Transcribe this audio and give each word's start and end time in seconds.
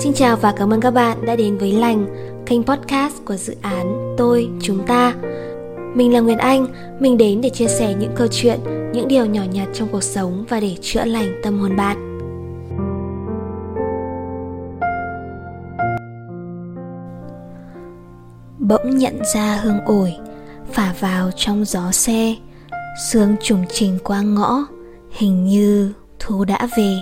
Xin 0.00 0.12
chào 0.12 0.36
và 0.36 0.52
cảm 0.56 0.72
ơn 0.72 0.80
các 0.80 0.90
bạn 0.90 1.26
đã 1.26 1.36
đến 1.36 1.58
với 1.58 1.72
Lành, 1.72 2.06
kênh 2.46 2.62
podcast 2.62 3.14
của 3.24 3.36
dự 3.36 3.56
án 3.62 4.14
Tôi, 4.18 4.48
Chúng 4.60 4.86
Ta. 4.86 5.14
Mình 5.94 6.12
là 6.12 6.20
Nguyễn 6.20 6.38
Anh, 6.38 6.66
mình 7.00 7.18
đến 7.18 7.40
để 7.40 7.50
chia 7.50 7.66
sẻ 7.66 7.94
những 7.94 8.12
câu 8.16 8.26
chuyện, 8.30 8.60
những 8.92 9.08
điều 9.08 9.26
nhỏ 9.26 9.42
nhặt 9.52 9.68
trong 9.74 9.88
cuộc 9.92 10.02
sống 10.02 10.44
và 10.48 10.60
để 10.60 10.76
chữa 10.82 11.04
lành 11.04 11.40
tâm 11.42 11.58
hồn 11.58 11.76
bạn. 11.76 12.18
Bỗng 18.58 18.96
nhận 18.96 19.18
ra 19.34 19.56
hương 19.62 19.80
ổi, 19.86 20.14
phả 20.72 20.94
vào 21.00 21.30
trong 21.36 21.64
gió 21.64 21.92
xe, 21.92 22.34
sương 23.10 23.36
trùng 23.42 23.64
trình 23.72 23.98
qua 24.04 24.22
ngõ, 24.22 24.66
hình 25.10 25.44
như 25.44 25.92
thu 26.18 26.44
đã 26.44 26.68
về. 26.76 26.96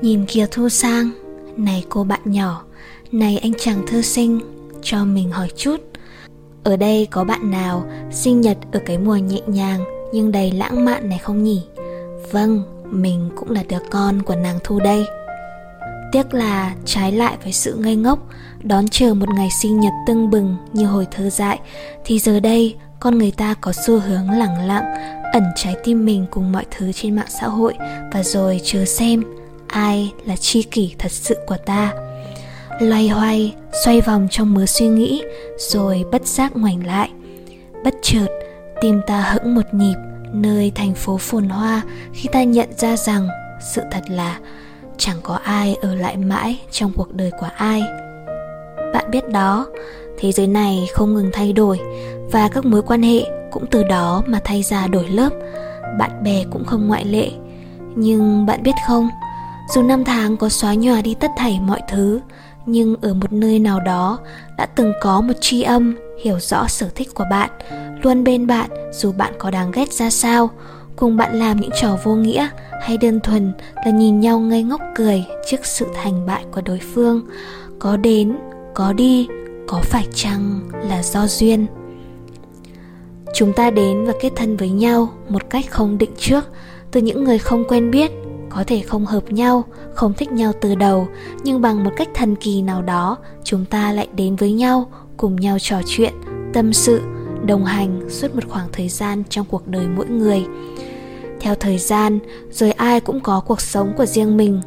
Nhìn 0.00 0.24
kia 0.26 0.46
thu 0.50 0.68
sang, 0.68 1.10
này 1.56 1.84
cô 1.88 2.04
bạn 2.04 2.20
nhỏ, 2.24 2.64
này 3.12 3.38
anh 3.38 3.52
chàng 3.58 3.86
thư 3.86 4.02
sinh, 4.02 4.40
cho 4.82 5.04
mình 5.04 5.30
hỏi 5.30 5.48
chút. 5.56 5.76
Ở 6.64 6.76
đây 6.76 7.06
có 7.10 7.24
bạn 7.24 7.50
nào 7.50 7.84
sinh 8.10 8.40
nhật 8.40 8.58
ở 8.72 8.80
cái 8.86 8.98
mùa 8.98 9.16
nhẹ 9.16 9.40
nhàng 9.46 9.84
nhưng 10.12 10.32
đầy 10.32 10.52
lãng 10.52 10.84
mạn 10.84 11.08
này 11.08 11.18
không 11.18 11.44
nhỉ? 11.44 11.62
Vâng, 12.30 12.62
mình 12.90 13.30
cũng 13.36 13.50
là 13.50 13.62
đứa 13.68 13.78
con 13.90 14.22
của 14.22 14.34
nàng 14.34 14.58
Thu 14.64 14.80
đây. 14.80 15.04
Tiếc 16.12 16.34
là 16.34 16.74
trái 16.84 17.12
lại 17.12 17.36
với 17.42 17.52
sự 17.52 17.74
ngây 17.74 17.96
ngốc, 17.96 18.18
đón 18.62 18.88
chờ 18.88 19.14
một 19.14 19.28
ngày 19.28 19.48
sinh 19.62 19.80
nhật 19.80 19.92
tưng 20.06 20.30
bừng 20.30 20.56
như 20.72 20.86
hồi 20.86 21.06
thơ 21.10 21.30
dại, 21.30 21.60
thì 22.04 22.18
giờ 22.18 22.40
đây 22.40 22.74
con 23.00 23.18
người 23.18 23.30
ta 23.30 23.54
có 23.60 23.72
xu 23.86 23.98
hướng 23.98 24.30
lẳng 24.30 24.66
lặng, 24.66 24.84
ẩn 25.32 25.42
trái 25.56 25.76
tim 25.84 26.04
mình 26.04 26.26
cùng 26.30 26.52
mọi 26.52 26.64
thứ 26.76 26.92
trên 26.92 27.16
mạng 27.16 27.26
xã 27.40 27.46
hội 27.46 27.74
và 28.12 28.22
rồi 28.22 28.60
chờ 28.64 28.84
xem 28.84 29.22
ai 29.74 30.12
là 30.26 30.36
tri 30.36 30.62
kỷ 30.62 30.94
thật 30.98 31.12
sự 31.12 31.36
của 31.46 31.56
ta? 31.56 31.92
Loay 32.80 33.08
hoay, 33.08 33.54
xoay 33.84 34.00
vòng 34.00 34.28
trong 34.30 34.54
mớ 34.54 34.66
suy 34.66 34.88
nghĩ, 34.88 35.22
rồi 35.58 36.04
bất 36.12 36.26
giác 36.26 36.56
ngoảnh 36.56 36.86
lại. 36.86 37.10
Bất 37.84 37.94
chợt, 38.02 38.26
tim 38.80 39.00
ta 39.06 39.20
hững 39.20 39.54
một 39.54 39.74
nhịp, 39.74 39.94
nơi 40.32 40.72
thành 40.74 40.94
phố 40.94 41.18
phồn 41.18 41.48
hoa 41.48 41.82
khi 42.12 42.28
ta 42.32 42.42
nhận 42.42 42.68
ra 42.76 42.96
rằng, 42.96 43.28
sự 43.74 43.82
thật 43.90 44.02
là, 44.08 44.38
chẳng 44.98 45.16
có 45.22 45.34
ai 45.34 45.76
ở 45.82 45.94
lại 45.94 46.16
mãi 46.16 46.58
trong 46.70 46.92
cuộc 46.96 47.14
đời 47.14 47.30
của 47.40 47.48
ai. 47.56 47.82
Bạn 48.92 49.10
biết 49.10 49.28
đó, 49.28 49.66
thế 50.18 50.32
giới 50.32 50.46
này 50.46 50.86
không 50.94 51.14
ngừng 51.14 51.30
thay 51.32 51.52
đổi, 51.52 51.80
và 52.32 52.48
các 52.48 52.64
mối 52.64 52.82
quan 52.82 53.02
hệ 53.02 53.22
cũng 53.52 53.66
từ 53.70 53.82
đó 53.82 54.22
mà 54.26 54.40
thay 54.44 54.62
ra 54.62 54.86
đổi 54.86 55.08
lớp. 55.08 55.30
Bạn 55.98 56.10
bè 56.24 56.44
cũng 56.50 56.64
không 56.64 56.88
ngoại 56.88 57.04
lệ. 57.04 57.30
Nhưng 57.96 58.46
bạn 58.46 58.62
biết 58.62 58.74
không 58.86 59.08
dù 59.68 59.82
năm 59.82 60.04
tháng 60.04 60.36
có 60.36 60.48
xóa 60.48 60.74
nhòa 60.74 61.02
đi 61.02 61.14
tất 61.14 61.30
thảy 61.36 61.60
mọi 61.60 61.80
thứ, 61.88 62.20
nhưng 62.66 62.96
ở 63.02 63.14
một 63.14 63.32
nơi 63.32 63.58
nào 63.58 63.80
đó 63.80 64.18
đã 64.58 64.66
từng 64.66 64.92
có 65.02 65.20
một 65.20 65.34
tri 65.40 65.62
âm 65.62 65.96
hiểu 66.22 66.38
rõ 66.40 66.66
sở 66.68 66.88
thích 66.94 67.14
của 67.14 67.24
bạn, 67.30 67.50
luôn 68.02 68.24
bên 68.24 68.46
bạn 68.46 68.70
dù 68.92 69.12
bạn 69.12 69.32
có 69.38 69.50
đáng 69.50 69.70
ghét 69.70 69.92
ra 69.92 70.10
sao. 70.10 70.50
Cùng 70.96 71.16
bạn 71.16 71.38
làm 71.38 71.60
những 71.60 71.70
trò 71.80 71.98
vô 72.04 72.14
nghĩa 72.14 72.48
hay 72.82 72.96
đơn 72.96 73.20
thuần 73.20 73.52
là 73.74 73.90
nhìn 73.90 74.20
nhau 74.20 74.38
ngây 74.38 74.62
ngốc 74.62 74.80
cười 74.94 75.24
trước 75.46 75.66
sự 75.66 75.86
thành 75.94 76.26
bại 76.26 76.44
của 76.52 76.60
đối 76.60 76.80
phương, 76.94 77.26
có 77.78 77.96
đến, 77.96 78.36
có 78.74 78.92
đi, 78.92 79.28
có 79.66 79.80
phải 79.82 80.06
chăng 80.14 80.60
là 80.88 81.02
do 81.02 81.26
duyên? 81.26 81.66
Chúng 83.34 83.52
ta 83.52 83.70
đến 83.70 84.04
và 84.04 84.12
kết 84.20 84.32
thân 84.36 84.56
với 84.56 84.70
nhau 84.70 85.08
một 85.28 85.50
cách 85.50 85.64
không 85.70 85.98
định 85.98 86.12
trước 86.18 86.44
từ 86.90 87.00
những 87.00 87.24
người 87.24 87.38
không 87.38 87.64
quen 87.68 87.90
biết 87.90 88.10
có 88.54 88.64
thể 88.66 88.80
không 88.80 89.06
hợp 89.06 89.32
nhau, 89.32 89.64
không 89.94 90.14
thích 90.14 90.32
nhau 90.32 90.52
từ 90.60 90.74
đầu, 90.74 91.08
nhưng 91.44 91.60
bằng 91.60 91.84
một 91.84 91.90
cách 91.96 92.08
thần 92.14 92.36
kỳ 92.36 92.62
nào 92.62 92.82
đó, 92.82 93.16
chúng 93.44 93.64
ta 93.64 93.92
lại 93.92 94.08
đến 94.16 94.36
với 94.36 94.52
nhau, 94.52 94.90
cùng 95.16 95.36
nhau 95.36 95.58
trò 95.58 95.80
chuyện, 95.86 96.14
tâm 96.52 96.72
sự, 96.72 97.00
đồng 97.46 97.64
hành 97.64 98.10
suốt 98.10 98.34
một 98.34 98.40
khoảng 98.48 98.68
thời 98.72 98.88
gian 98.88 99.22
trong 99.28 99.46
cuộc 99.50 99.68
đời 99.68 99.86
mỗi 99.96 100.06
người. 100.06 100.44
Theo 101.40 101.54
thời 101.54 101.78
gian, 101.78 102.18
rồi 102.50 102.72
ai 102.72 103.00
cũng 103.00 103.20
có 103.20 103.40
cuộc 103.40 103.60
sống 103.60 103.92
của 103.96 104.06
riêng 104.06 104.36
mình. 104.36 104.60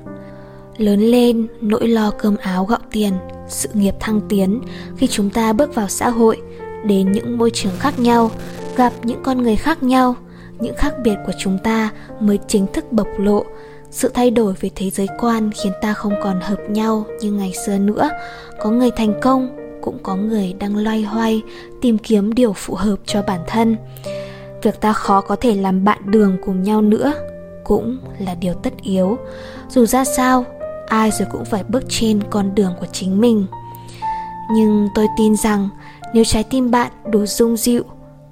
Lớn 0.78 1.00
lên, 1.00 1.47
nỗi 1.62 1.88
lo 1.88 2.12
cơm 2.12 2.38
áo 2.38 2.66
gạo 2.66 2.80
tiền, 2.92 3.14
sự 3.47 3.70
nghiệp 3.74 3.96
thăng 4.00 4.22
tiến, 4.30 4.62
khi 4.97 5.08
chúng 5.08 5.30
ta 5.30 5.53
bước 5.53 5.76
vào 5.76 5.88
xã 5.88 6.09
hội, 6.09 6.42
đến 6.86 7.12
những 7.12 7.38
môi 7.38 7.52
trường 7.52 7.74
khác 7.80 8.00
nhau, 8.00 8.31
gặp 8.76 8.94
những 9.03 9.24
con 9.24 9.44
người 9.44 9.56
khác 9.56 9.84
nhau, 9.84 10.16
những 10.59 10.76
khác 10.78 10.94
biệt 11.03 11.16
của 11.26 11.34
chúng 11.40 11.58
ta 11.64 11.90
mới 12.20 12.40
chính 12.47 12.68
thức 12.74 12.92
bộc 12.92 13.08
lộ 13.18 13.44
sự 13.92 14.12
thay 14.14 14.31
đổi 14.31 14.53
về 14.59 14.70
thế 14.75 14.90
giới 14.90 15.08
quan 15.20 15.52
khiến 15.52 15.74
ta 15.81 15.94
không 15.94 16.14
còn 16.24 16.42
hợp 16.42 16.59
nhau 16.70 17.06
như 17.22 17.31
ngày 17.31 17.53
xưa 17.66 17.78
nữa. 17.78 18.09
Có 18.59 18.70
người 18.70 18.92
thành 18.92 19.14
công, 19.22 19.58
cũng 19.81 19.98
có 20.03 20.16
người 20.16 20.53
đang 20.59 20.78
loay 20.78 21.02
hoay, 21.02 21.42
tìm 21.81 21.97
kiếm 21.97 22.34
điều 22.34 22.53
phù 22.53 22.76
hợp 22.76 22.96
cho 23.06 23.22
bản 23.22 23.40
thân. 23.47 23.76
Việc 24.64 24.81
ta 24.81 24.94
khó 24.94 25.22
có 25.22 25.36
thể 25.36 25.56
làm 25.56 25.84
bạn 25.84 26.00
đường 26.06 26.38
cùng 26.46 26.64
nhau 26.64 26.81
nữa 26.81 27.14
cũng 27.64 27.97
là 28.20 28.36
điều 28.36 28.53
tất 28.53 28.74
yếu. 28.81 29.18
Dù 29.70 29.86
ra 29.86 30.06
sao, 30.06 30.46
ai 30.88 31.12
rồi 31.12 31.28
cũng 31.31 31.46
phải 31.46 31.64
bước 31.64 31.84
trên 31.90 32.20
con 32.30 32.56
đường 32.56 32.74
của 32.80 32.86
chính 32.92 33.22
mình. 33.22 33.46
Nhưng 34.52 34.88
tôi 34.96 35.08
tin 35.18 35.36
rằng, 35.36 35.70
nếu 36.14 36.24
trái 36.24 36.44
tim 36.44 36.72
bạn 36.72 36.92
đủ 37.12 37.26
dung 37.26 37.58
dịu, 37.58 37.84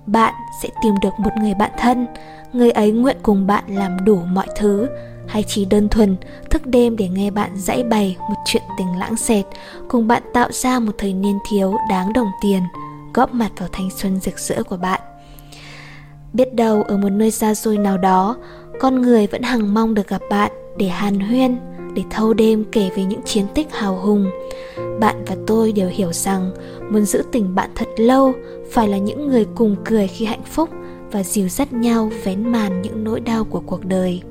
bạn 0.05 0.33
sẽ 0.63 0.69
tìm 0.83 0.93
được 1.01 1.09
một 1.17 1.31
người 1.41 1.53
bạn 1.53 1.71
thân 1.77 2.07
người 2.53 2.71
ấy 2.71 2.91
nguyện 2.91 3.17
cùng 3.23 3.47
bạn 3.47 3.63
làm 3.67 4.05
đủ 4.05 4.15
mọi 4.15 4.47
thứ, 4.55 4.87
hay 5.27 5.43
chỉ 5.47 5.65
đơn 5.65 5.89
thuần 5.89 6.15
thức 6.49 6.65
đêm 6.65 6.97
để 6.97 7.07
nghe 7.07 7.31
bạn 7.31 7.51
dãy 7.55 7.83
bày 7.83 8.17
một 8.29 8.35
chuyện 8.45 8.63
tình 8.77 8.99
lãng 8.99 9.17
xẹt, 9.17 9.45
cùng 9.87 10.07
bạn 10.07 10.23
tạo 10.33 10.51
ra 10.51 10.79
một 10.79 10.91
thời 10.97 11.13
niên 11.13 11.39
thiếu 11.49 11.73
đáng 11.89 12.13
đồng 12.13 12.31
tiền, 12.41 12.61
góp 13.13 13.33
mặt 13.33 13.51
vào 13.57 13.69
thanh 13.71 13.89
xuân 13.89 14.19
rực 14.19 14.39
rỡ 14.39 14.63
của 14.63 14.77
bạn. 14.77 15.01
Biết 16.33 16.53
đâu 16.53 16.83
ở 16.83 16.97
một 16.97 17.09
nơi 17.09 17.31
xa 17.31 17.53
xôi 17.53 17.77
nào 17.77 17.97
đó, 17.97 18.37
con 18.79 19.01
người 19.01 19.27
vẫn 19.27 19.41
hằng 19.41 19.73
mong 19.73 19.93
được 19.93 20.07
gặp 20.07 20.21
bạn 20.29 20.51
để 20.77 20.87
hàn 20.87 21.19
huyên, 21.19 21.57
để 21.93 22.03
thâu 22.09 22.33
đêm 22.33 22.65
kể 22.71 22.89
về 22.95 23.03
những 23.03 23.21
chiến 23.21 23.45
tích 23.53 23.67
hào 23.73 23.95
hùng. 23.95 24.31
Bạn 24.99 25.25
và 25.27 25.35
tôi 25.47 25.71
đều 25.71 25.89
hiểu 25.89 26.13
rằng, 26.13 26.51
muốn 26.91 27.05
giữ 27.05 27.23
tình 27.31 27.55
bạn 27.55 27.69
thật 27.75 27.87
lâu 27.97 28.33
phải 28.71 28.87
là 28.87 28.97
những 28.97 29.27
người 29.27 29.45
cùng 29.55 29.75
cười 29.85 30.07
khi 30.07 30.25
hạnh 30.25 30.43
phúc 30.51 30.69
và 31.15 31.23
dìu 31.23 31.49
dắt 31.49 31.73
nhau 31.73 32.11
vén 32.23 32.51
màn 32.51 32.81
những 32.81 33.03
nỗi 33.03 33.19
đau 33.19 33.43
của 33.43 33.59
cuộc 33.59 33.85
đời. 33.85 34.21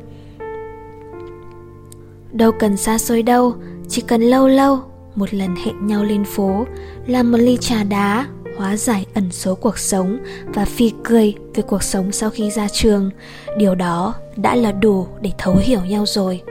Đâu 2.33 2.53
cần 2.53 2.77
xa 2.77 2.99
xôi 2.99 3.23
đâu, 3.23 3.55
chỉ 3.89 4.03
cần 4.07 4.23
lâu 4.23 4.49
lâu, 4.49 4.79
một 5.15 5.35
lần 5.35 5.57
hẹn 5.57 5.87
nhau 5.87 6.05
lên 6.05 6.25
phố, 6.25 6.67
làm 7.07 7.33
một 7.33 7.39
ly 7.39 7.59
trà 7.61 7.85
đá, 7.85 8.27
hóa 8.57 8.77
giải 8.77 9.07
ẩn 9.15 9.31
số 9.31 9.55
cuộc 9.55 9.79
sống 9.79 10.19
và 10.55 10.65
phi 10.65 10.93
cười 11.05 11.35
về 11.55 11.63
cuộc 11.63 11.83
sống 11.83 12.13
sau 12.13 12.31
khi 12.31 12.51
ra 12.51 12.69
trường, 12.69 13.11
điều 13.59 13.75
đó 13.75 14.15
đã 14.37 14.55
là 14.55 14.73
đủ 14.73 15.07
để 15.21 15.33
thấu 15.39 15.57
hiểu 15.57 15.81
nhau 15.81 16.05
rồi. 16.07 16.43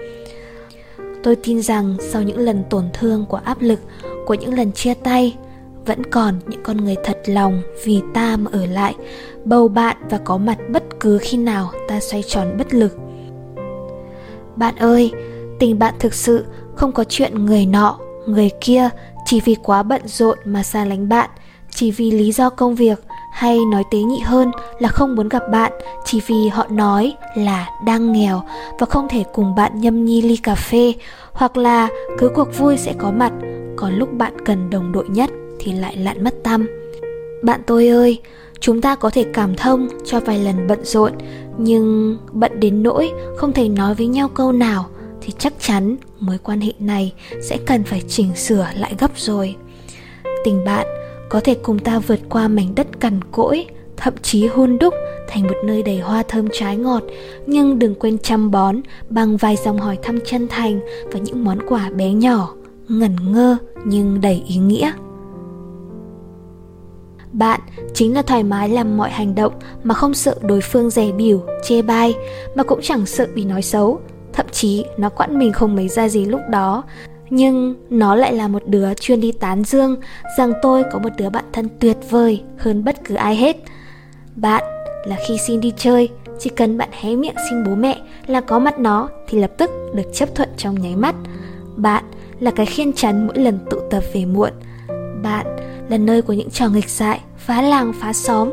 Tôi 1.24 1.36
tin 1.36 1.62
rằng 1.62 1.96
sau 2.00 2.22
những 2.22 2.40
lần 2.40 2.64
tổn 2.70 2.86
thương 2.94 3.26
của 3.26 3.40
áp 3.44 3.62
lực, 3.62 3.80
của 4.26 4.34
những 4.34 4.54
lần 4.54 4.72
chia 4.72 4.94
tay 4.94 5.38
vẫn 5.86 6.04
còn 6.04 6.40
những 6.48 6.64
con 6.64 6.78
người 6.78 6.96
thật 7.04 7.18
lòng 7.26 7.62
vì 7.84 8.02
ta 8.14 8.38
mà 8.38 8.52
ở 8.54 8.66
lại, 8.66 8.96
bầu 9.46 9.68
bạn 9.68 9.98
và 10.10 10.18
có 10.18 10.38
mặt 10.38 10.58
bất 10.70 10.84
cứ 11.00 11.18
khi 11.22 11.38
nào 11.38 11.72
ta 11.88 12.00
xoay 12.00 12.24
tròn 12.24 12.56
bất 12.58 12.74
lực. 12.74 12.98
Bạn 14.56 14.76
ơi, 14.76 15.12
tình 15.60 15.80
bạn 15.80 15.94
thực 16.00 16.14
sự 16.14 16.46
không 16.76 16.92
có 16.92 17.04
chuyện 17.04 17.46
người 17.46 17.66
nọ, 17.66 18.00
người 18.28 18.50
kia 18.62 18.90
chỉ 19.26 19.42
vì 19.46 19.56
quá 19.64 19.84
bận 19.84 20.02
rộn 20.06 20.38
mà 20.46 20.64
xa 20.64 20.86
lánh 20.86 21.10
bạn, 21.10 21.30
chỉ 21.70 21.92
vì 21.92 22.12
lý 22.12 22.32
do 22.32 22.50
công 22.50 22.76
việc 22.76 23.04
hay 23.32 23.60
nói 23.72 23.84
tế 23.92 23.98
nhị 23.98 24.20
hơn 24.20 24.52
là 24.80 24.90
không 24.90 25.16
muốn 25.16 25.30
gặp 25.30 25.44
bạn, 25.52 25.72
chỉ 26.06 26.22
vì 26.28 26.48
họ 26.48 26.68
nói 26.70 27.14
là 27.36 27.70
đang 27.86 28.14
nghèo 28.14 28.42
và 28.80 28.86
không 28.86 29.08
thể 29.10 29.24
cùng 29.34 29.56
bạn 29.56 29.82
nhâm 29.82 30.06
nhi 30.06 30.22
ly 30.22 30.38
cà 30.38 30.56
phê 30.56 30.94
hoặc 31.32 31.58
là 31.58 31.88
cứ 32.18 32.30
cuộc 32.30 32.58
vui 32.58 32.78
sẽ 32.78 32.94
có 32.98 33.12
mặt 33.12 33.34
còn 33.76 33.94
lúc 33.94 34.14
bạn 34.14 34.34
cần 34.46 34.70
đồng 34.70 34.92
đội 34.92 35.10
nhất 35.10 35.30
thì 35.64 35.72
lại 35.72 35.98
lặn 35.98 36.24
mất 36.24 36.34
tâm. 36.44 36.68
Bạn 37.44 37.62
tôi 37.68 37.88
ơi, 37.88 38.20
chúng 38.60 38.82
ta 38.82 38.96
có 38.96 39.10
thể 39.10 39.26
cảm 39.34 39.56
thông 39.56 39.88
cho 40.06 40.20
vài 40.20 40.40
lần 40.40 40.68
bận 40.68 40.80
rộn, 40.84 41.12
nhưng 41.58 42.18
bận 42.32 42.60
đến 42.60 42.84
nỗi 42.84 43.12
không 43.38 43.54
thể 43.54 43.70
nói 43.70 43.96
với 43.96 44.08
nhau 44.08 44.30
câu 44.30 44.52
nào 44.52 44.86
thì 45.22 45.34
chắc 45.38 45.54
chắn 45.60 45.96
mối 46.20 46.38
quan 46.38 46.62
hệ 46.62 46.72
này 46.80 47.14
sẽ 47.42 47.58
cần 47.66 47.84
phải 47.84 48.02
chỉnh 48.08 48.36
sửa 48.36 48.68
lại 48.76 48.96
gấp 49.00 49.12
rồi. 49.16 49.56
Tình 50.46 50.66
bạn 50.66 50.88
có 51.30 51.40
thể 51.40 51.56
cùng 51.56 51.80
ta 51.80 52.00
vượt 52.00 52.20
qua 52.30 52.48
mảnh 52.48 52.76
đất 52.76 53.00
cằn 53.00 53.20
cỗi, 53.32 53.66
thậm 53.98 54.14
chí 54.22 54.48
hôn 54.48 54.78
đúc 54.80 54.94
thành 55.28 55.44
một 55.44 55.58
nơi 55.66 55.84
đầy 55.84 56.00
hoa 56.00 56.24
thơm 56.24 56.48
trái 56.54 56.78
ngọt, 56.78 57.04
nhưng 57.48 57.80
đừng 57.80 57.96
quên 57.96 58.18
chăm 58.18 58.52
bón 58.52 58.82
bằng 59.10 59.38
vài 59.38 59.56
dòng 59.66 59.80
hỏi 59.80 59.98
thăm 60.02 60.20
chân 60.26 60.48
thành 60.48 60.80
và 61.12 61.20
những 61.20 61.44
món 61.44 61.58
quà 61.68 61.90
bé 61.90 62.12
nhỏ, 62.12 62.54
ngẩn 62.88 63.16
ngơ 63.32 63.58
nhưng 63.86 64.22
đầy 64.22 64.44
ý 64.48 64.56
nghĩa 64.56 64.92
bạn 67.34 67.60
chính 67.94 68.14
là 68.14 68.22
thoải 68.22 68.44
mái 68.44 68.70
làm 68.70 68.98
mọi 68.98 69.10
hành 69.10 69.36
động 69.36 69.54
mà 69.84 69.96
không 69.96 70.14
sợ 70.14 70.36
đối 70.42 70.62
phương 70.62 70.90
rẻ 70.90 71.12
biểu 71.12 71.40
chê 71.64 71.82
bai, 71.82 72.14
mà 72.56 72.64
cũng 72.64 72.80
chẳng 72.82 73.06
sợ 73.06 73.28
bị 73.36 73.46
nói 73.46 73.62
xấu. 73.62 74.00
Thậm 74.34 74.46
chí, 74.52 74.86
nó 74.98 75.10
quãn 75.10 75.40
mình 75.40 75.54
không 75.54 75.76
mấy 75.76 75.88
ra 75.88 76.10
gì 76.10 76.26
lúc 76.26 76.42
đó. 76.50 76.84
Nhưng 77.30 77.76
nó 77.90 78.16
lại 78.16 78.34
là 78.34 78.48
một 78.48 78.64
đứa 78.66 78.94
chuyên 78.94 79.22
đi 79.22 79.32
tán 79.32 79.64
dương, 79.64 79.96
rằng 80.38 80.54
tôi 80.62 80.84
có 80.92 81.00
một 81.00 81.10
đứa 81.18 81.30
bạn 81.30 81.46
thân 81.54 81.70
tuyệt 81.80 81.98
vời 82.10 82.42
hơn 82.58 82.84
bất 82.84 83.04
cứ 83.04 83.16
ai 83.16 83.36
hết. 83.36 83.58
Bạn 84.36 84.64
là 85.06 85.18
khi 85.28 85.38
xin 85.48 85.62
đi 85.62 85.74
chơi, 85.78 86.10
chỉ 86.40 86.50
cần 86.50 86.78
bạn 86.78 86.90
hé 86.92 87.16
miệng 87.16 87.36
xin 87.50 87.64
bố 87.64 87.76
mẹ 87.76 88.02
là 88.28 88.42
có 88.42 88.60
mặt 88.60 88.80
nó 88.80 89.10
thì 89.28 89.40
lập 89.40 89.52
tức 89.58 89.72
được 89.94 90.14
chấp 90.14 90.36
thuận 90.36 90.50
trong 90.58 90.82
nháy 90.82 90.96
mắt. 90.96 91.16
Bạn 91.76 92.04
là 92.40 92.52
cái 92.52 92.66
khiên 92.66 92.94
chắn 92.94 93.28
mỗi 93.28 93.38
lần 93.38 93.60
tụ 93.70 93.78
tập 93.90 94.04
về 94.14 94.26
muộn. 94.26 94.52
Bạn 95.24 95.46
là 95.90 95.98
nơi 95.98 96.22
của 96.22 96.34
những 96.34 96.50
trò 96.50 96.70
nghịch 96.70 96.90
dại, 96.90 97.20
phá 97.38 97.62
làng, 97.62 97.94
phá 97.94 98.14
xóm. 98.14 98.50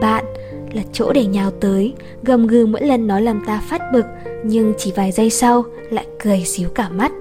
Bạn 0.00 0.24
là 0.72 0.82
chỗ 0.92 1.12
để 1.12 1.26
nhào 1.26 1.50
tới, 1.50 1.94
gầm 2.22 2.46
gừ 2.46 2.66
mỗi 2.66 2.82
lần 2.82 3.06
nó 3.06 3.20
làm 3.20 3.44
ta 3.46 3.60
phát 3.68 3.82
bực, 3.92 4.04
nhưng 4.44 4.74
chỉ 4.78 4.92
vài 4.96 5.12
giây 5.12 5.30
sau 5.30 5.64
lại 5.90 6.06
cười 6.24 6.44
xíu 6.44 6.68
cả 6.68 6.88
mắt. 6.88 7.12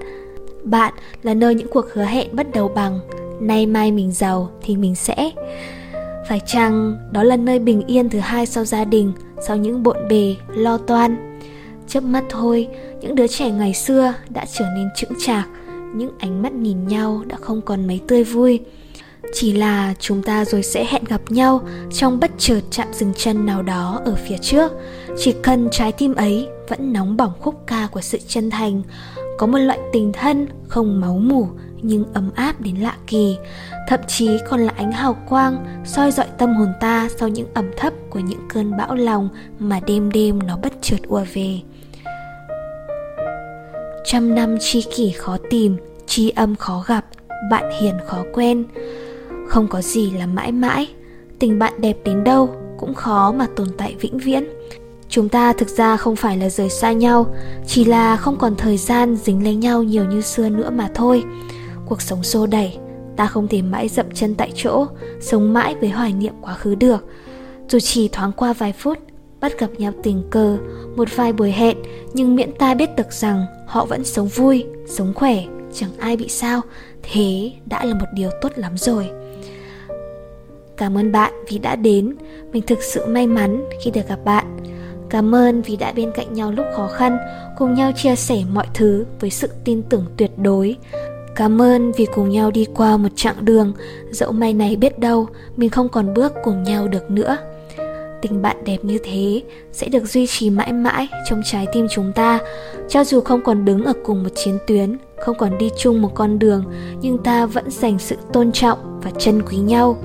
Bạn 0.63 0.93
là 1.23 1.33
nơi 1.33 1.55
những 1.55 1.67
cuộc 1.67 1.85
hứa 1.93 2.03
hẹn 2.03 2.35
bắt 2.35 2.47
đầu 2.53 2.67
bằng, 2.67 2.99
nay 3.39 3.65
mai 3.65 3.91
mình 3.91 4.11
giàu 4.11 4.49
thì 4.61 4.77
mình 4.77 4.95
sẽ. 4.95 5.31
Phải 6.29 6.41
chăng 6.45 6.97
đó 7.11 7.23
là 7.23 7.37
nơi 7.37 7.59
bình 7.59 7.83
yên 7.87 8.09
thứ 8.09 8.19
hai 8.19 8.45
sau 8.45 8.65
gia 8.65 8.85
đình, 8.85 9.13
sau 9.47 9.57
những 9.57 9.83
bộn 9.83 9.97
bề, 10.09 10.35
lo 10.55 10.77
toan? 10.77 11.39
Chớp 11.87 12.03
mắt 12.03 12.23
thôi, 12.29 12.67
những 13.01 13.15
đứa 13.15 13.27
trẻ 13.27 13.51
ngày 13.51 13.73
xưa 13.73 14.13
đã 14.29 14.45
trở 14.53 14.65
nên 14.75 14.87
chững 14.95 15.11
chạc, 15.25 15.47
những 15.95 16.11
ánh 16.19 16.41
mắt 16.41 16.53
nhìn 16.53 16.87
nhau 16.87 17.23
đã 17.27 17.35
không 17.41 17.61
còn 17.61 17.87
mấy 17.87 18.01
tươi 18.07 18.23
vui 18.23 18.59
chỉ 19.33 19.53
là 19.53 19.93
chúng 19.99 20.23
ta 20.23 20.45
rồi 20.45 20.63
sẽ 20.63 20.85
hẹn 20.85 21.03
gặp 21.03 21.21
nhau 21.29 21.61
trong 21.93 22.19
bất 22.19 22.31
chợt 22.37 22.61
chạm 22.71 22.87
dừng 22.93 23.13
chân 23.13 23.45
nào 23.45 23.61
đó 23.61 24.01
ở 24.05 24.15
phía 24.27 24.37
trước. 24.37 24.71
Chỉ 25.17 25.33
cần 25.43 25.67
trái 25.71 25.91
tim 25.91 26.15
ấy 26.15 26.47
vẫn 26.67 26.93
nóng 26.93 27.17
bỏng 27.17 27.33
khúc 27.39 27.55
ca 27.67 27.87
của 27.91 28.01
sự 28.01 28.17
chân 28.27 28.49
thành, 28.49 28.81
có 29.37 29.47
một 29.47 29.57
loại 29.57 29.79
tình 29.93 30.11
thân 30.11 30.47
không 30.67 31.01
máu 31.01 31.17
mủ 31.17 31.47
nhưng 31.81 32.13
ấm 32.13 32.31
áp 32.35 32.61
đến 32.61 32.75
lạ 32.75 32.95
kỳ. 33.07 33.37
Thậm 33.87 33.99
chí 34.07 34.29
còn 34.49 34.59
là 34.59 34.73
ánh 34.77 34.91
hào 34.91 35.17
quang 35.29 35.65
soi 35.85 36.11
dọi 36.11 36.27
tâm 36.37 36.53
hồn 36.53 36.73
ta 36.79 37.09
sau 37.19 37.29
những 37.29 37.47
ẩm 37.53 37.71
thấp 37.77 37.93
của 38.09 38.19
những 38.19 38.47
cơn 38.49 38.77
bão 38.77 38.95
lòng 38.95 39.29
mà 39.59 39.79
đêm 39.87 40.11
đêm 40.11 40.39
nó 40.47 40.57
bất 40.63 40.73
chợt 40.81 40.99
ùa 41.07 41.25
về. 41.33 41.59
Trăm 44.05 44.35
năm 44.35 44.57
chi 44.59 44.85
kỷ 44.95 45.11
khó 45.11 45.37
tìm, 45.49 45.77
tri 46.07 46.29
âm 46.29 46.55
khó 46.55 46.83
gặp, 46.87 47.05
bạn 47.51 47.71
hiền 47.81 47.95
khó 48.07 48.23
quen 48.33 48.65
không 49.51 49.67
có 49.67 49.81
gì 49.81 50.11
là 50.11 50.27
mãi 50.27 50.51
mãi. 50.51 50.87
Tình 51.39 51.59
bạn 51.59 51.73
đẹp 51.77 51.97
đến 52.03 52.23
đâu 52.23 52.49
cũng 52.77 52.93
khó 52.93 53.31
mà 53.31 53.47
tồn 53.55 53.67
tại 53.77 53.95
vĩnh 53.99 54.17
viễn. 54.17 54.47
Chúng 55.09 55.29
ta 55.29 55.53
thực 55.53 55.69
ra 55.69 55.97
không 55.97 56.15
phải 56.15 56.37
là 56.37 56.49
rời 56.49 56.69
xa 56.69 56.91
nhau, 56.91 57.35
chỉ 57.67 57.85
là 57.85 58.17
không 58.17 58.37
còn 58.37 58.55
thời 58.55 58.77
gian 58.77 59.15
dính 59.15 59.43
lấy 59.43 59.55
nhau 59.55 59.83
nhiều 59.83 60.05
như 60.05 60.21
xưa 60.21 60.49
nữa 60.49 60.69
mà 60.69 60.89
thôi. 60.95 61.23
Cuộc 61.85 62.01
sống 62.01 62.23
xô 62.23 62.45
đẩy, 62.45 62.77
ta 63.15 63.27
không 63.27 63.47
thể 63.47 63.61
mãi 63.61 63.87
dậm 63.87 64.05
chân 64.13 64.35
tại 64.35 64.51
chỗ, 64.55 64.85
sống 65.19 65.53
mãi 65.53 65.75
với 65.79 65.89
hoài 65.89 66.13
niệm 66.13 66.33
quá 66.41 66.53
khứ 66.53 66.75
được. 66.75 67.05
Dù 67.69 67.79
chỉ 67.79 68.07
thoáng 68.07 68.31
qua 68.31 68.53
vài 68.53 68.73
phút, 68.73 68.97
bắt 69.39 69.59
gặp 69.59 69.69
nhau 69.77 69.91
tình 70.03 70.23
cờ, 70.29 70.57
một 70.95 71.07
vài 71.15 71.33
buổi 71.33 71.51
hẹn, 71.51 71.77
nhưng 72.13 72.35
miễn 72.35 72.51
ta 72.51 72.73
biết 72.73 72.89
được 72.97 73.11
rằng 73.11 73.45
họ 73.67 73.85
vẫn 73.85 74.03
sống 74.03 74.27
vui, 74.27 74.65
sống 74.87 75.13
khỏe, 75.15 75.43
chẳng 75.73 75.91
ai 75.99 76.17
bị 76.17 76.27
sao. 76.29 76.61
Thế 77.03 77.51
đã 77.65 77.85
là 77.85 77.93
một 77.93 78.05
điều 78.13 78.29
tốt 78.41 78.51
lắm 78.55 78.77
rồi 78.77 79.09
cảm 80.81 80.97
ơn 80.97 81.11
bạn 81.11 81.33
vì 81.47 81.57
đã 81.57 81.75
đến. 81.75 82.15
Mình 82.53 82.63
thực 82.67 82.83
sự 82.83 83.05
may 83.05 83.27
mắn 83.27 83.69
khi 83.83 83.91
được 83.91 84.01
gặp 84.09 84.19
bạn. 84.25 84.57
Cảm 85.09 85.35
ơn 85.35 85.61
vì 85.61 85.75
đã 85.75 85.91
bên 85.91 86.11
cạnh 86.15 86.33
nhau 86.33 86.51
lúc 86.51 86.65
khó 86.75 86.87
khăn, 86.87 87.17
cùng 87.57 87.73
nhau 87.73 87.91
chia 87.95 88.15
sẻ 88.15 88.43
mọi 88.53 88.65
thứ 88.73 89.05
với 89.19 89.29
sự 89.29 89.49
tin 89.63 89.83
tưởng 89.83 90.05
tuyệt 90.17 90.31
đối. 90.37 90.75
Cảm 91.35 91.61
ơn 91.61 91.91
vì 91.91 92.05
cùng 92.05 92.29
nhau 92.29 92.51
đi 92.51 92.65
qua 92.75 92.97
một 92.97 93.09
chặng 93.15 93.35
đường, 93.45 93.73
dẫu 94.11 94.31
may 94.31 94.53
này 94.53 94.75
biết 94.75 94.99
đâu 94.99 95.27
mình 95.57 95.69
không 95.69 95.89
còn 95.89 96.13
bước 96.13 96.33
cùng 96.43 96.63
nhau 96.63 96.87
được 96.87 97.11
nữa. 97.11 97.37
Tình 98.21 98.41
bạn 98.41 98.57
đẹp 98.65 98.77
như 98.81 98.97
thế 99.03 99.41
sẽ 99.71 99.87
được 99.87 100.05
duy 100.05 100.27
trì 100.27 100.49
mãi 100.49 100.73
mãi 100.73 101.07
trong 101.29 101.41
trái 101.45 101.67
tim 101.73 101.87
chúng 101.91 102.11
ta. 102.15 102.39
Cho 102.89 103.03
dù 103.03 103.21
không 103.21 103.43
còn 103.43 103.65
đứng 103.65 103.85
ở 103.85 103.93
cùng 104.03 104.23
một 104.23 104.29
chiến 104.35 104.57
tuyến, 104.67 104.97
không 105.19 105.37
còn 105.37 105.57
đi 105.57 105.69
chung 105.77 106.01
một 106.01 106.11
con 106.15 106.39
đường, 106.39 106.63
nhưng 107.01 107.17
ta 107.17 107.45
vẫn 107.45 107.71
dành 107.71 107.99
sự 107.99 108.15
tôn 108.33 108.51
trọng 108.51 108.99
và 109.03 109.11
trân 109.11 109.41
quý 109.41 109.57
nhau 109.57 109.97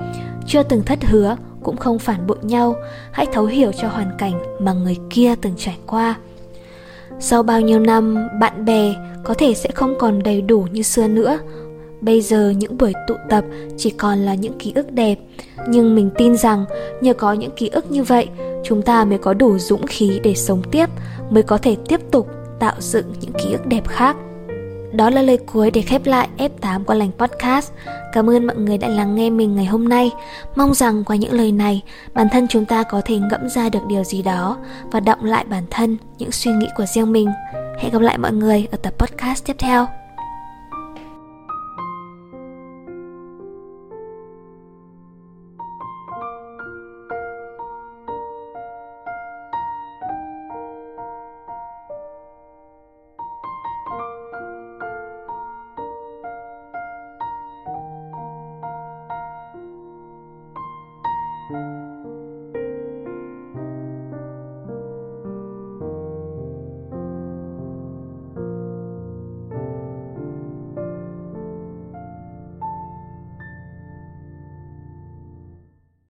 chưa 0.47 0.63
từng 0.63 0.83
thất 0.83 0.99
hứa, 1.05 1.37
cũng 1.63 1.77
không 1.77 1.99
phản 1.99 2.27
bội 2.27 2.37
nhau, 2.41 2.75
hãy 3.11 3.25
thấu 3.33 3.45
hiểu 3.45 3.71
cho 3.81 3.87
hoàn 3.87 4.11
cảnh 4.17 4.33
mà 4.59 4.73
người 4.73 4.97
kia 5.09 5.35
từng 5.41 5.53
trải 5.57 5.77
qua. 5.87 6.15
Sau 7.19 7.43
bao 7.43 7.61
nhiêu 7.61 7.79
năm, 7.79 8.27
bạn 8.39 8.65
bè 8.65 8.93
có 9.23 9.33
thể 9.33 9.53
sẽ 9.53 9.69
không 9.75 9.95
còn 9.99 10.23
đầy 10.23 10.41
đủ 10.41 10.67
như 10.71 10.81
xưa 10.81 11.07
nữa. 11.07 11.39
Bây 12.01 12.21
giờ 12.21 12.49
những 12.57 12.77
buổi 12.77 12.93
tụ 13.07 13.15
tập 13.29 13.45
chỉ 13.77 13.89
còn 13.89 14.19
là 14.19 14.35
những 14.35 14.57
ký 14.59 14.71
ức 14.75 14.91
đẹp, 14.91 15.15
nhưng 15.67 15.95
mình 15.95 16.09
tin 16.17 16.37
rằng 16.37 16.65
nhờ 17.01 17.13
có 17.13 17.33
những 17.33 17.51
ký 17.51 17.69
ức 17.69 17.91
như 17.91 18.03
vậy, 18.03 18.27
chúng 18.63 18.81
ta 18.81 19.05
mới 19.05 19.17
có 19.17 19.33
đủ 19.33 19.57
dũng 19.57 19.87
khí 19.87 20.19
để 20.23 20.33
sống 20.35 20.61
tiếp, 20.71 20.89
mới 21.29 21.43
có 21.43 21.57
thể 21.57 21.75
tiếp 21.87 21.99
tục 22.11 22.27
tạo 22.59 22.75
dựng 22.79 23.05
những 23.21 23.31
ký 23.31 23.51
ức 23.51 23.65
đẹp 23.67 23.87
khác 23.87 24.17
đó 24.91 25.09
là 25.09 25.21
lời 25.21 25.37
cuối 25.37 25.71
để 25.71 25.81
khép 25.81 26.05
lại 26.05 26.27
F8 26.37 26.83
qua 26.83 26.95
lành 26.95 27.11
podcast. 27.17 27.71
Cảm 28.13 28.29
ơn 28.29 28.47
mọi 28.47 28.55
người 28.55 28.77
đã 28.77 28.87
lắng 28.87 29.15
nghe 29.15 29.29
mình 29.29 29.55
ngày 29.55 29.65
hôm 29.65 29.89
nay. 29.89 30.11
Mong 30.55 30.73
rằng 30.73 31.03
qua 31.03 31.15
những 31.15 31.33
lời 31.33 31.51
này, 31.51 31.81
bản 32.13 32.27
thân 32.31 32.47
chúng 32.47 32.65
ta 32.65 32.83
có 32.83 33.01
thể 33.05 33.17
ngẫm 33.17 33.49
ra 33.49 33.69
được 33.69 33.85
điều 33.87 34.03
gì 34.03 34.21
đó 34.21 34.57
và 34.91 34.99
động 34.99 35.23
lại 35.23 35.45
bản 35.49 35.63
thân, 35.69 35.97
những 36.17 36.31
suy 36.31 36.51
nghĩ 36.51 36.67
của 36.77 36.85
riêng 36.85 37.11
mình. 37.11 37.27
Hẹn 37.79 37.91
gặp 37.91 38.01
lại 38.01 38.17
mọi 38.17 38.33
người 38.33 38.67
ở 38.71 38.77
tập 38.77 38.93
podcast 38.97 39.45
tiếp 39.45 39.55
theo. 39.59 39.87